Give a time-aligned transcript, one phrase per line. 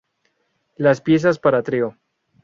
[0.77, 1.95] Las piezas para trío.